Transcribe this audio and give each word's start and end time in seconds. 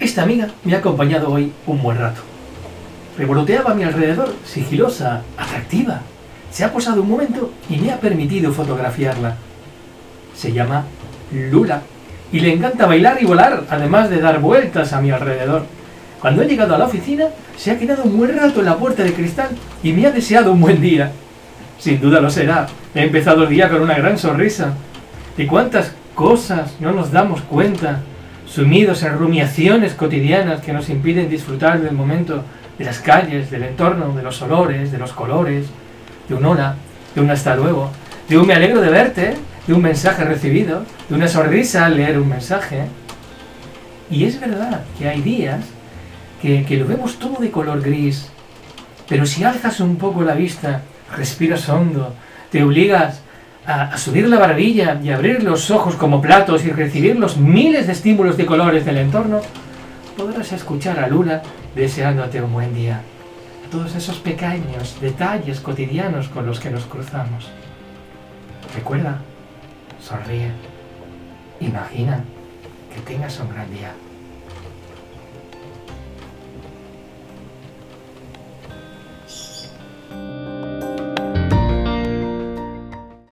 Esta 0.00 0.22
amiga 0.22 0.48
me 0.62 0.74
ha 0.74 0.78
acompañado 0.78 1.28
hoy 1.28 1.52
un 1.66 1.82
buen 1.82 1.98
rato. 1.98 2.20
Revoloteaba 3.18 3.72
a 3.72 3.74
mi 3.74 3.82
alrededor, 3.82 4.32
sigilosa, 4.44 5.22
atractiva. 5.36 6.02
Se 6.52 6.64
ha 6.64 6.72
posado 6.72 7.02
un 7.02 7.10
momento 7.10 7.50
y 7.68 7.78
me 7.78 7.90
ha 7.90 7.98
permitido 7.98 8.52
fotografiarla. 8.52 9.34
Se 10.36 10.52
llama 10.52 10.84
Lula 11.32 11.82
y 12.30 12.38
le 12.38 12.52
encanta 12.52 12.86
bailar 12.86 13.18
y 13.20 13.24
volar, 13.24 13.64
además 13.68 14.08
de 14.08 14.20
dar 14.20 14.38
vueltas 14.40 14.92
a 14.92 15.00
mi 15.00 15.10
alrededor. 15.10 15.64
Cuando 16.20 16.42
he 16.42 16.46
llegado 16.46 16.76
a 16.76 16.78
la 16.78 16.84
oficina, 16.84 17.26
se 17.56 17.72
ha 17.72 17.78
quedado 17.78 18.04
un 18.04 18.16
buen 18.16 18.36
rato 18.36 18.60
en 18.60 18.66
la 18.66 18.76
puerta 18.76 19.02
de 19.02 19.14
cristal 19.14 19.50
y 19.82 19.92
me 19.92 20.06
ha 20.06 20.12
deseado 20.12 20.52
un 20.52 20.60
buen 20.60 20.80
día. 20.80 21.10
Sin 21.80 22.00
duda 22.00 22.20
lo 22.20 22.30
será. 22.30 22.68
He 22.94 23.02
empezado 23.02 23.42
el 23.42 23.48
día 23.48 23.68
con 23.68 23.82
una 23.82 23.94
gran 23.94 24.16
sonrisa. 24.16 24.74
¿Y 25.36 25.46
cuántas 25.46 25.92
cosas 26.14 26.76
no 26.78 26.92
nos 26.92 27.10
damos 27.10 27.40
cuenta, 27.42 28.00
sumidos 28.48 29.02
en 29.02 29.18
rumiaciones 29.18 29.94
cotidianas 29.94 30.62
que 30.62 30.72
nos 30.72 30.88
impiden 30.88 31.28
disfrutar 31.28 31.80
del 31.80 31.94
momento, 31.94 32.44
de 32.78 32.84
las 32.84 32.98
calles, 32.98 33.50
del 33.50 33.64
entorno, 33.64 34.14
de 34.14 34.22
los 34.22 34.40
olores, 34.40 34.90
de 34.90 34.98
los 34.98 35.12
colores, 35.12 35.66
de 36.28 36.34
un 36.34 36.44
hola, 36.44 36.76
de 37.14 37.20
un 37.20 37.30
hasta 37.30 37.54
luego, 37.56 37.90
de 38.28 38.38
un 38.38 38.46
me 38.46 38.54
alegro 38.54 38.80
de 38.80 38.90
verte, 38.90 39.34
de 39.66 39.74
un 39.74 39.82
mensaje 39.82 40.24
recibido, 40.24 40.84
de 41.08 41.14
una 41.14 41.28
sonrisa 41.28 41.86
al 41.86 41.96
leer 41.96 42.18
un 42.18 42.28
mensaje. 42.28 42.84
Y 44.10 44.24
es 44.24 44.40
verdad 44.40 44.82
que 44.98 45.08
hay 45.08 45.20
días 45.20 45.60
que, 46.40 46.64
que 46.64 46.76
lo 46.76 46.86
vemos 46.86 47.18
todo 47.18 47.40
de 47.40 47.50
color 47.50 47.82
gris, 47.82 48.30
pero 49.08 49.26
si 49.26 49.44
alzas 49.44 49.80
un 49.80 49.96
poco 49.96 50.22
la 50.22 50.34
vista, 50.34 50.82
respiras 51.14 51.68
hondo, 51.68 52.14
te 52.50 52.62
obligas 52.62 53.22
a, 53.68 53.82
a, 53.82 53.98
subir 53.98 54.28
la 54.28 54.38
barbilla 54.38 54.98
y 55.02 55.10
abrir 55.10 55.44
los 55.44 55.70
ojos 55.70 55.94
como 55.94 56.20
platos 56.20 56.64
y 56.64 56.70
recibir 56.70 57.16
los 57.16 57.36
miles 57.36 57.86
de 57.86 57.92
estímulos 57.92 58.36
de 58.36 58.46
colores 58.46 58.84
del 58.84 58.96
entorno, 58.96 59.40
podrás 60.16 60.52
escuchar 60.52 60.98
a 60.98 61.06
Lula 61.06 61.42
deseándote 61.76 62.42
un 62.42 62.52
buen 62.52 62.74
día. 62.74 63.00
Todos 63.70 63.94
esos 63.94 64.16
pequeños 64.18 64.98
detalles 65.00 65.60
cotidianos 65.60 66.28
con 66.28 66.46
los 66.46 66.58
que 66.58 66.70
nos 66.70 66.86
cruzamos. 66.86 67.48
Recuerda, 68.74 69.18
sonríe, 70.00 70.50
imagina 71.60 72.24
que 72.94 73.00
tengas 73.02 73.38
un 73.40 73.50
gran 73.50 73.70
día. 73.70 73.92